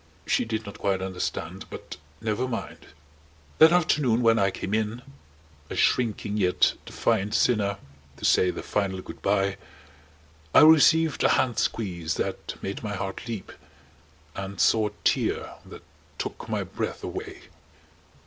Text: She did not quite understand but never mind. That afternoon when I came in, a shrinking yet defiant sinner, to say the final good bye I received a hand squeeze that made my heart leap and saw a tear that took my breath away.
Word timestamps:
She 0.25 0.45
did 0.45 0.65
not 0.65 0.79
quite 0.79 0.99
understand 0.99 1.65
but 1.69 1.97
never 2.21 2.47
mind. 2.47 2.87
That 3.59 3.71
afternoon 3.71 4.23
when 4.23 4.39
I 4.39 4.49
came 4.49 4.73
in, 4.73 5.03
a 5.69 5.75
shrinking 5.75 6.37
yet 6.37 6.73
defiant 6.87 7.35
sinner, 7.35 7.77
to 8.17 8.25
say 8.25 8.49
the 8.49 8.63
final 8.63 9.03
good 9.03 9.21
bye 9.21 9.57
I 10.55 10.61
received 10.61 11.23
a 11.23 11.29
hand 11.29 11.59
squeeze 11.59 12.15
that 12.15 12.55
made 12.63 12.81
my 12.81 12.95
heart 12.95 13.27
leap 13.27 13.51
and 14.35 14.59
saw 14.59 14.87
a 14.87 14.91
tear 15.03 15.53
that 15.67 15.83
took 16.17 16.49
my 16.49 16.63
breath 16.63 17.03
away. 17.03 17.43